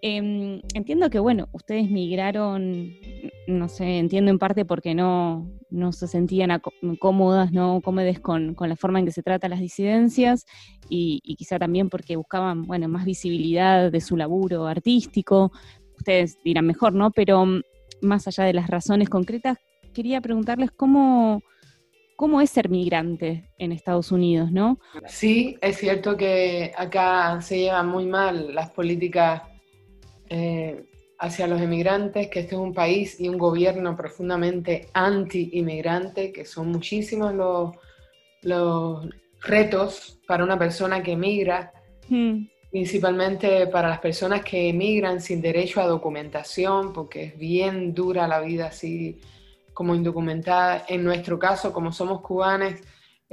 [0.00, 2.92] Em, entiendo que, bueno, ustedes migraron,
[3.48, 6.62] no sé, entiendo en parte porque no, no se sentían
[7.00, 10.46] cómodas, no cómodas con, con, la forma en que se trata las disidencias
[10.88, 15.50] y, quizá también porque buscaban, bueno, más visibilidad de su laburo artístico.
[15.98, 17.10] Ustedes dirán mejor, ¿no?
[17.10, 17.44] Pero
[18.02, 19.58] más allá de las razones concretas,
[19.92, 21.42] quería preguntarles cómo,
[22.16, 24.78] cómo es ser migrante en Estados Unidos, ¿no?
[25.06, 29.42] Sí, es cierto que acá se llevan muy mal las políticas
[30.28, 30.84] eh,
[31.18, 36.68] hacia los emigrantes, que este es un país y un gobierno profundamente anti-inmigrante, que son
[36.68, 37.76] muchísimos los,
[38.42, 39.08] los
[39.40, 41.72] retos para una persona que emigra,
[42.08, 42.46] hmm.
[42.70, 48.40] principalmente para las personas que emigran sin derecho a documentación, porque es bien dura la
[48.40, 49.20] vida así
[49.74, 50.84] como indocumentada.
[50.88, 52.74] En nuestro caso, como somos cubanos,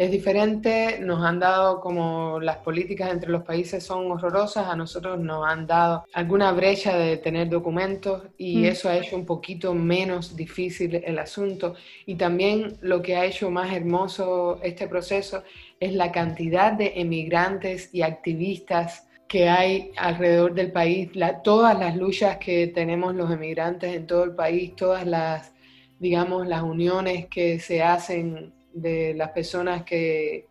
[0.01, 5.19] es diferente, nos han dado como las políticas entre los países son horrorosas, a nosotros
[5.19, 8.65] nos han dado alguna brecha de tener documentos y mm.
[8.65, 11.75] eso ha hecho un poquito menos difícil el asunto.
[12.05, 15.43] Y también lo que ha hecho más hermoso este proceso
[15.79, 21.09] es la cantidad de emigrantes y activistas que hay alrededor del país,
[21.43, 25.53] todas las luchas que tenemos los emigrantes en todo el país, todas las,
[26.01, 30.47] digamos, las uniones que se hacen de las personas que,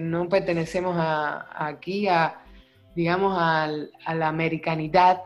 [0.00, 2.40] no pertenecemos a, aquí, a,
[2.94, 3.68] digamos, a
[4.14, 5.22] la americanidad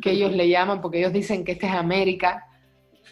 [0.00, 2.46] que ellos le llaman, porque ellos dicen que este es América,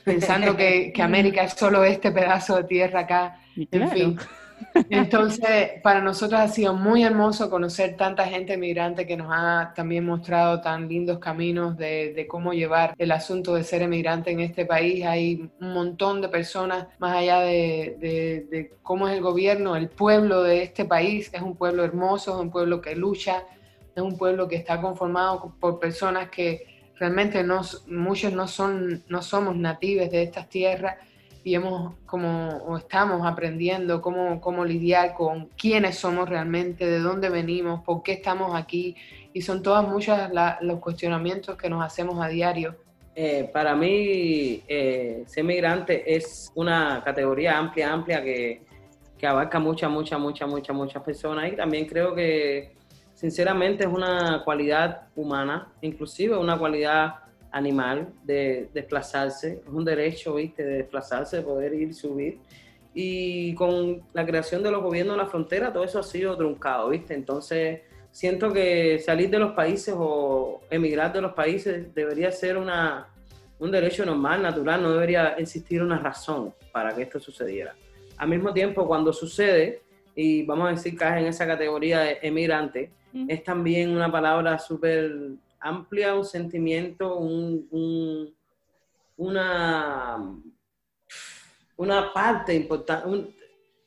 [0.04, 3.40] pensando que, que América es solo este pedazo de tierra acá.
[3.56, 4.18] En fin,
[4.90, 10.04] entonces, para nosotros ha sido muy hermoso conocer tanta gente migrante que nos ha también
[10.04, 15.04] mostrado tan lindos caminos de, cómo llevar el asunto de ser emigrante en este país.
[15.04, 20.62] Hay un montón de personas, más allá de, cómo es el gobierno, el pueblo de
[20.62, 23.44] este país es un pueblo hermoso, es un pueblo que lucha,
[23.94, 26.66] es un pueblo que está conformado por personas que
[26.98, 30.96] realmente no, muchos no, son, no somos nativos de estas tierras
[31.44, 37.28] y hemos como o estamos aprendiendo cómo, cómo lidiar con quiénes somos realmente, de dónde
[37.30, 38.96] venimos, por qué estamos aquí
[39.32, 42.76] y son todas muchas los cuestionamientos que nos hacemos a diario.
[43.14, 48.62] Eh, para mí, eh, ser migrante es una categoría amplia, amplia que,
[49.18, 52.74] que abarca muchas, muchas, muchas, muchas, muchas personas y también creo que
[53.14, 57.21] sinceramente es una cualidad humana, inclusive una cualidad
[57.52, 62.38] animal de desplazarse, es un derecho, ¿viste?, de desplazarse, de poder ir subir.
[62.94, 66.88] Y con la creación de los gobiernos en la frontera, todo eso ha sido truncado,
[66.88, 67.14] ¿viste?
[67.14, 73.08] Entonces, siento que salir de los países o emigrar de los países debería ser una,
[73.58, 77.74] un derecho normal, natural, no debería existir una razón para que esto sucediera.
[78.16, 79.82] Al mismo tiempo, cuando sucede,
[80.14, 82.90] y vamos a decir que es en esa categoría de emigrante,
[83.28, 85.12] es también una palabra súper
[85.62, 88.34] amplia un sentimiento, un,
[89.16, 90.36] una,
[91.76, 93.34] una parte importante,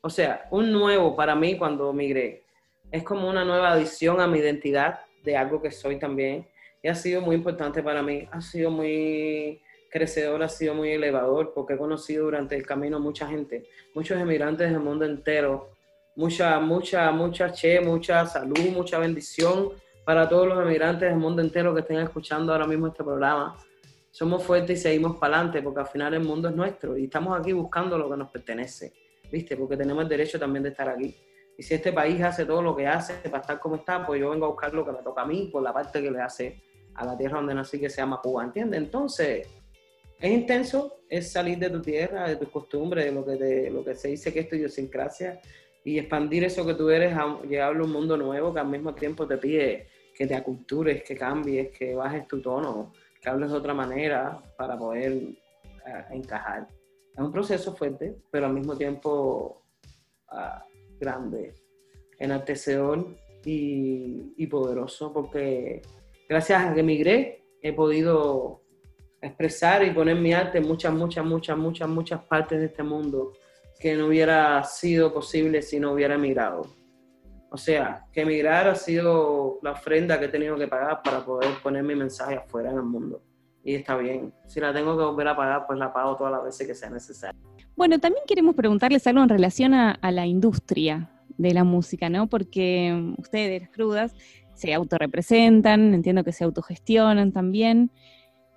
[0.02, 2.44] o sea, un nuevo para mí cuando migré.
[2.92, 6.48] Es como una nueva adición a mi identidad de algo que soy también.
[6.82, 9.60] Y ha sido muy importante para mí, ha sido muy
[9.90, 14.70] crecedor, ha sido muy elevador, porque he conocido durante el camino mucha gente, muchos emigrantes
[14.70, 15.72] del mundo entero,
[16.16, 19.72] mucha, mucha, mucha che, mucha salud, mucha bendición,
[20.06, 23.58] para todos los emigrantes del mundo entero que estén escuchando ahora mismo este programa.
[24.12, 27.38] Somos fuertes y seguimos para adelante porque al final el mundo es nuestro y estamos
[27.38, 28.94] aquí buscando lo que nos pertenece,
[29.32, 29.58] ¿viste?
[29.58, 31.14] Porque tenemos el derecho también de estar aquí.
[31.58, 34.30] Y si este país hace todo lo que hace para estar como está, pues yo
[34.30, 36.62] vengo a buscar lo que me toca a mí por la parte que le hace
[36.94, 38.80] a la tierra donde nací que se llama Cuba, ¿entiendes?
[38.80, 39.48] Entonces,
[40.20, 43.84] es intenso, es salir de tu tierra, de tus costumbres, de lo que, de, lo
[43.84, 45.42] que se dice que es tu idiosincrasia
[45.84, 48.94] y expandir eso que tú eres a llevarlo a un mundo nuevo que al mismo
[48.96, 53.58] tiempo te pide que te acultures, que cambies, que bajes tu tono, que hables de
[53.58, 56.68] otra manera para poder eh, encajar.
[57.14, 59.64] Es un proceso fuerte, pero al mismo tiempo
[60.32, 61.54] uh, grande,
[62.18, 65.82] enaltecedor y, y poderoso, porque
[66.28, 68.62] gracias a que emigré he podido
[69.22, 73.34] expresar y poner mi arte en muchas, muchas, muchas, muchas, muchas partes de este mundo
[73.80, 76.68] que no hubiera sido posible si no hubiera emigrado.
[77.56, 81.52] O sea, que emigrar ha sido la ofrenda que he tenido que pagar para poder
[81.64, 83.22] poner mi mensaje afuera en el mundo.
[83.64, 84.34] Y está bien.
[84.46, 86.90] Si la tengo que volver a pagar, pues la pago todas las veces que sea
[86.90, 87.40] necesario.
[87.78, 92.28] Bueno, también queremos preguntarles algo en relación a, la industria de la música, ¿no?
[92.28, 94.14] Porque ustedes, crudas,
[94.54, 97.90] se autorrepresentan, entiendo que se autogestionan también.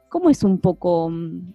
[0.09, 1.55] ¿Cómo es un poco mm,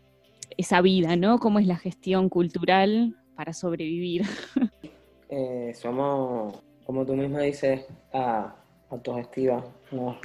[0.55, 1.39] esa vida, ¿no?
[1.39, 4.23] ¿Cómo es la gestión cultural para sobrevivir?
[5.35, 8.53] Eh, somos como tú misma dices, a
[8.89, 10.17] autogestiva, nos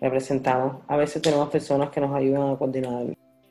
[0.00, 0.76] representamos.
[0.88, 3.06] A veces tenemos personas que nos ayudan a coordinar.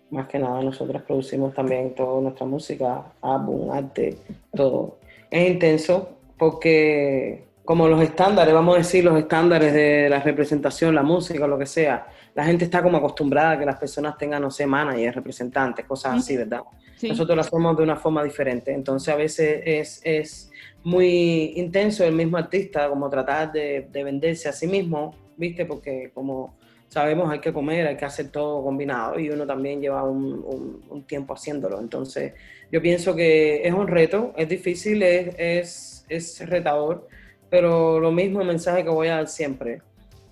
[0.09, 4.17] Más que nada, nosotros producimos también toda nuestra música, álbum, arte,
[4.53, 4.97] todo.
[5.31, 11.03] Es intenso porque como los estándares, vamos a decir, los estándares de la representación, la
[11.03, 14.49] música, lo que sea, la gente está como acostumbrada a que las personas tengan, no
[14.49, 16.61] sé, managers, representantes, cosas así, ¿verdad?
[17.01, 18.73] Nosotros lo hacemos de una forma diferente.
[18.73, 20.51] Entonces a veces es, es
[20.83, 25.65] muy intenso el mismo artista, como tratar de, de, venderse a sí mismo, ¿viste?
[25.65, 26.55] Porque como
[26.87, 31.03] sabemos hay que comer, hay que hacer todo combinado y uno también lleva un, un,
[31.03, 31.79] tiempo haciéndolo.
[31.79, 32.33] Entonces
[32.71, 37.07] yo pienso que es un reto, es difícil, es, es, es retador,
[37.49, 39.81] pero lo mismo mensaje que voy a dar siempre.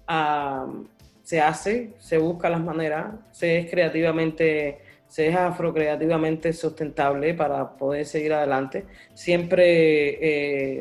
[0.08, 0.86] Uh,
[1.32, 8.06] se hace, se busca las maneras, se es creativamente, se es afrocreativamente sustentable para poder
[8.06, 8.84] seguir adelante.
[9.13, 9.70] Siempre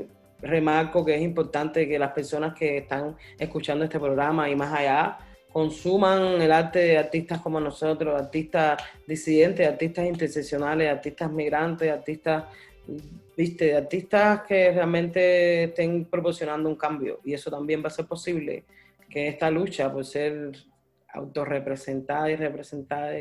[0.00, 0.06] eh,
[0.42, 5.18] remarco que es importante que las personas que están escuchando este programa y más allá
[5.52, 12.42] consuman el arte de artistas como nosotros, artistas disidentes, artistas interseccionales, artistas migrantes, artistas,
[13.36, 17.20] viste, artistas que realmente estén proporcionando un cambio.
[17.24, 18.64] Y eso también va a ser posible
[19.10, 20.52] que esta lucha por ser
[21.12, 23.12] autorrepresentada y representada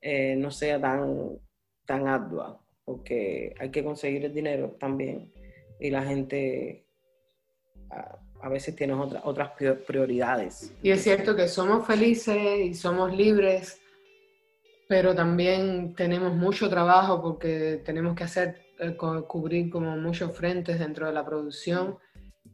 [0.00, 1.38] eh, no sea tan,
[1.84, 5.32] tan ardua, porque hay que conseguir el dinero también
[5.80, 6.86] y la gente
[7.90, 9.50] a, veces tiene otras otras
[9.86, 10.72] prioridades.
[10.80, 13.80] Y es cierto que somos felices y somos libres,
[14.88, 21.06] pero también tenemos mucho trabajo porque tenemos que hacer, eh, cubrir como muchos frentes dentro
[21.06, 21.98] de la producción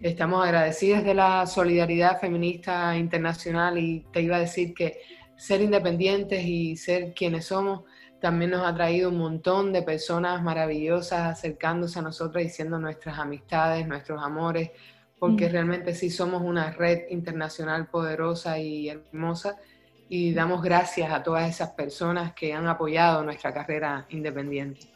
[0.00, 5.00] Estamos agradecidos de la solidaridad feminista internacional y te iba a decir que
[5.36, 7.84] ser independientes y ser quienes somos
[8.20, 13.86] también nos ha traído un montón de personas maravillosas acercándose a nosotros, diciendo nuestras amistades,
[13.86, 14.70] nuestros amores,
[15.18, 15.52] porque mm.
[15.52, 19.58] realmente sí somos una red internacional poderosa y hermosa
[20.08, 24.86] y damos gracias a todas esas personas que han apoyado nuestra carrera independiente.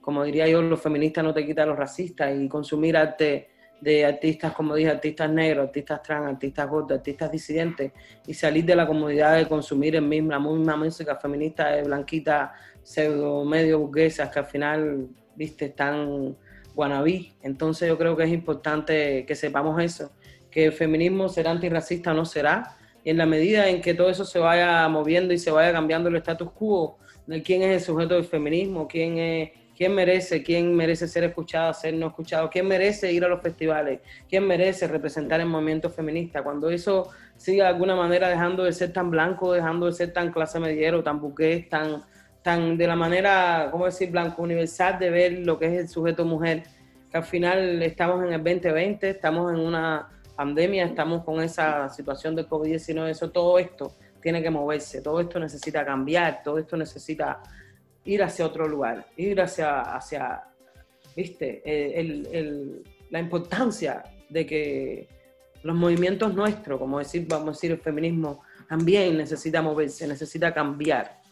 [0.00, 4.52] Como diría yo, los feministas no te quitan los racistas y consumir arte de artistas,
[4.52, 7.92] como dije, artistas negros, artistas trans, artistas gordos, artistas disidentes
[8.26, 12.54] y salir de la comodidad de consumir el mismo, la misma música feminista de blanquita,
[12.82, 16.36] pseudo, medio burguesas que al final, viste, están
[16.76, 17.32] Guanabí.
[17.42, 20.12] Entonces yo creo que es importante que sepamos eso,
[20.50, 24.10] que el feminismo será antirracista o no será, y en la medida en que todo
[24.10, 27.80] eso se vaya moviendo y se vaya cambiando el status quo de quién es el
[27.80, 32.66] sujeto del feminismo, quién es quién merece, quién merece ser escuchado, ser no escuchado, quién
[32.66, 36.42] merece ir a los festivales, quién merece representar el movimiento feminista.
[36.42, 40.32] Cuando eso siga de alguna manera dejando de ser tan blanco, dejando de ser tan
[40.32, 42.04] clase mediero, tan buqués, tan
[42.46, 46.24] tan de la manera, ¿cómo decir?, blanco universal de ver lo que es el sujeto
[46.24, 46.62] mujer,
[47.10, 52.36] que al final estamos en el 2020, estamos en una pandemia, estamos con esa situación
[52.36, 57.42] de COVID-19, eso, todo esto tiene que moverse, todo esto necesita cambiar, todo esto necesita
[58.04, 60.44] ir hacia otro lugar, ir hacia, hacia
[61.16, 61.64] viste,
[63.10, 65.08] la importancia de que
[65.64, 71.25] los movimientos nuestros, como decir, vamos a decir, el feminismo, también necesita moverse, necesita cambiar.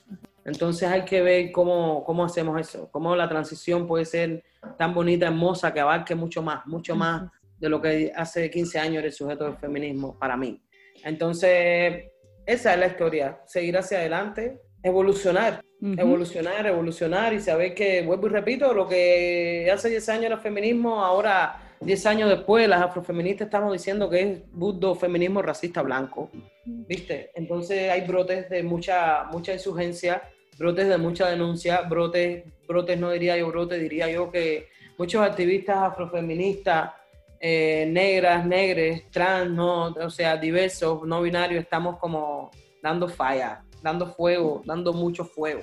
[0.45, 4.45] Entonces hay que ver cómo, cómo hacemos eso, cómo la transición puede ser
[4.79, 8.99] tan bonita, hermosa, que abarque mucho más, mucho más de lo que hace 15 años
[8.99, 10.63] era el sujeto del feminismo para mí.
[11.03, 12.05] Entonces,
[12.47, 18.31] esa es la historia, seguir hacia adelante, evolucionar, evolucionar, evolucionar y saber que, vuelvo y
[18.31, 23.73] repito, lo que hace 10 años era feminismo, ahora 10 años después las afrofeministas estamos
[23.73, 26.31] diciendo que es buddo feminismo racista blanco.
[26.65, 27.31] ¿viste?
[27.35, 30.23] Entonces hay brotes de mucha, mucha insurgencia,
[30.59, 35.77] brotes de mucha denuncia, brotes, brotes no diría yo brotes, diría yo que muchos activistas
[35.77, 36.93] afrofeministas,
[37.39, 42.51] eh, negras, negres, trans, no, o sea, diversos, no binarios, estamos como
[42.83, 45.61] dando falla, dando fuego, dando mucho fuego.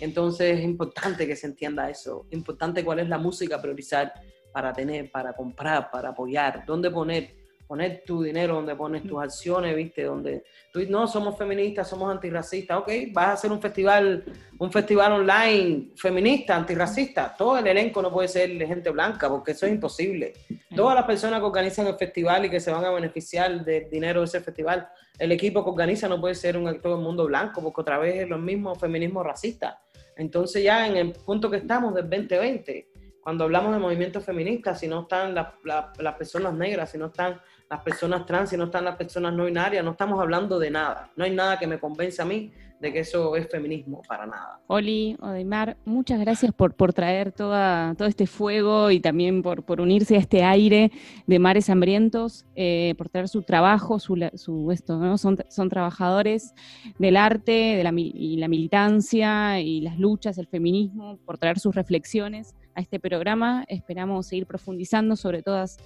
[0.00, 4.12] Entonces es importante que se entienda eso, importante cuál es la música priorizar
[4.56, 7.28] para tener, para comprar, para apoyar, dónde poner,
[7.66, 10.04] poner tu dinero, dónde pones tus acciones, ¿viste?
[10.04, 14.24] Donde tú no somos feministas, somos antirracistas, ok, vas a hacer un festival,
[14.58, 19.66] un festival online feminista, antirracista, todo el elenco no puede ser gente blanca, porque eso
[19.66, 20.32] es imposible.
[20.74, 24.20] Todas las personas que organizan el festival y que se van a beneficiar del dinero
[24.20, 24.88] de ese festival,
[25.18, 28.22] el equipo que organiza no puede ser un todo el mundo blanco, porque otra vez
[28.22, 29.82] es lo mismo feminismo racista.
[30.16, 32.95] Entonces ya en el punto que estamos del 2020,
[33.26, 37.80] cuando hablamos de movimientos feministas, si no están las personas negras, si no están las
[37.80, 41.10] personas trans, si no están las personas no binarias, no estamos hablando de nada.
[41.16, 44.60] No hay nada que me convence a mí de que eso es feminismo, para nada.
[44.66, 49.80] Oli, Odemar, muchas gracias por, por traer toda, todo este fuego y también por, por
[49.80, 50.90] unirse a este aire
[51.26, 55.16] de mares hambrientos, eh, por traer su trabajo, su, su esto, ¿no?
[55.16, 56.54] son, son trabajadores
[56.98, 61.74] del arte de la, y la militancia y las luchas, el feminismo, por traer sus
[61.74, 63.64] reflexiones a este programa.
[63.68, 65.78] Esperamos seguir profundizando sobre todas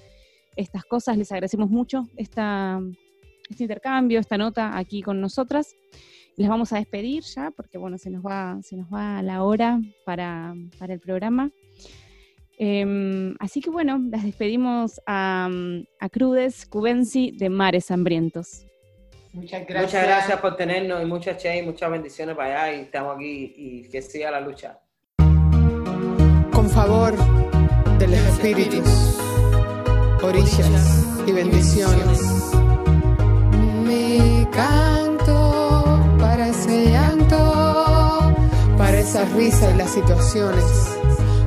[0.57, 1.17] estas cosas.
[1.17, 2.81] Les agradecemos mucho esta,
[3.49, 5.77] este intercambio, esta nota aquí con nosotras.
[6.41, 9.79] Les vamos a despedir ya, porque bueno, se nos va, se nos va la hora
[10.07, 11.51] para, para el programa.
[12.57, 15.51] Em, así que bueno, las despedimos a,
[16.01, 18.65] a Crudes Cubensi de Mares Hambrientos.
[19.35, 19.93] Muchas gracias.
[19.93, 23.83] Muchas gracias por tenernos y muchas che muchas bendiciones para allá y estamos aquí y
[23.91, 24.81] que siga la lucha.
[25.19, 27.13] Con favor
[27.99, 29.19] de los espíritus,
[30.23, 32.51] orillas y bendiciones.
[33.85, 34.49] Me
[39.01, 41.00] esa risa y las situaciones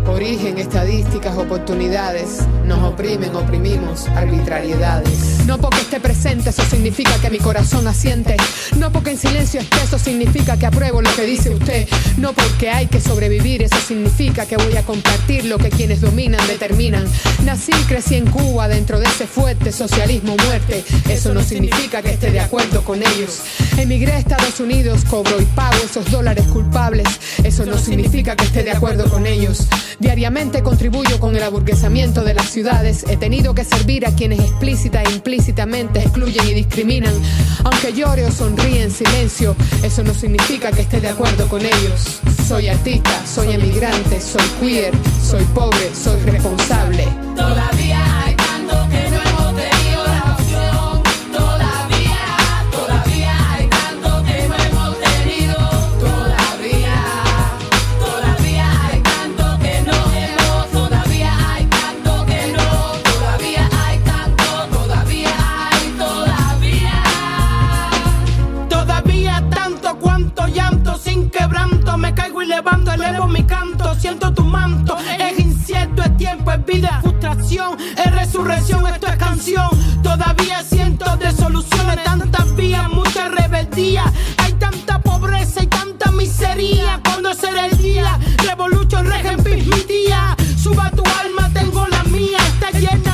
[0.08, 2.40] Origen, estadísticas, oportunidades.
[2.66, 5.46] Nos oprimen, oprimimos, arbitrariedades.
[5.46, 8.36] No porque esté presente, eso significa que mi corazón asiente.
[8.78, 11.88] No porque en silencio esté, eso significa que apruebo lo que dice usted.
[12.18, 16.46] No porque hay que sobrevivir, eso significa que voy a compartir lo que quienes dominan
[16.48, 17.06] determinan.
[17.46, 20.84] Nací y crecí en Cuba dentro de ese fuerte socialismo muerte.
[21.10, 23.42] Eso no significa que esté de acuerdo con ellos.
[23.78, 27.08] Emigré a Estados Unidos, cobro y pago esos dólares culpables.
[27.44, 29.68] Eso no significa que esté de acuerdo con ellos.
[30.00, 33.06] Diariamente contribuyo con el aburguesamiento de las ciudades.
[33.08, 37.14] He tenido que servir a quienes explícita e implícitamente excluyen y discriminan.
[37.64, 42.20] Aunque llore o sonríe en silencio, eso no significa que esté de acuerdo con ellos.
[42.48, 47.08] Soy artista, soy emigrante, soy queer, soy pobre, soy responsable.
[47.36, 48.33] Todavía hay
[75.20, 79.70] Es incierto, es tiempo, es vida, es frustración, es resurrección, esto es canción.
[80.04, 84.04] Todavía siento de soluciones, tantas vías, mucha rebeldía.
[84.38, 87.00] Hay tanta pobreza y tanta miseria.
[87.04, 90.36] Cuando será el día, revolution, regen, mi tía.
[90.62, 93.13] Suba tu alma, tengo la mía, está llena,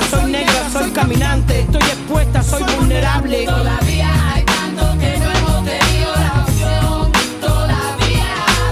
[0.00, 3.44] Soy negra, soy caminante, estoy expuesta, soy vulnerable.
[3.44, 7.12] Todavía hay tanto que no hemos tenido la opción.
[7.42, 8.26] Todavía,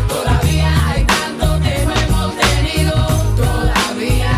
[0.08, 2.94] todavía hay tanto que no hemos tenido.
[3.36, 4.32] Todavía,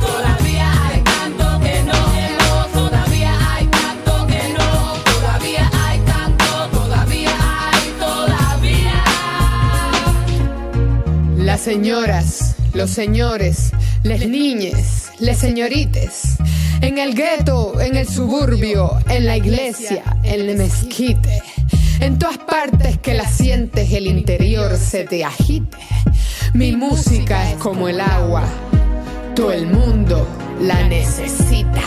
[0.00, 2.72] todavía hay tanto que no hemos.
[2.72, 4.94] Todavía hay tanto que no.
[5.04, 9.04] Todavía hay tanto, todavía hay, todavía.
[11.44, 13.70] Las señoras, los señores,
[14.02, 14.93] les niñes,
[15.24, 16.36] les señorites.
[16.82, 21.42] En el gueto, en el suburbio, en la iglesia, en el mezquite.
[22.00, 25.78] En todas partes que la sientes, el interior se te agite.
[26.52, 28.44] Mi música es como el agua,
[29.34, 30.28] todo el mundo
[30.60, 31.82] la necesita.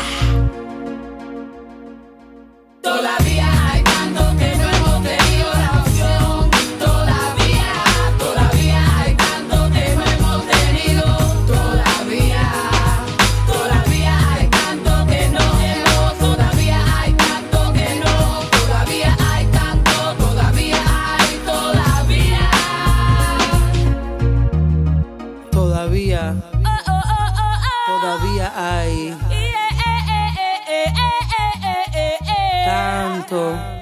[33.28, 33.77] Hay tanto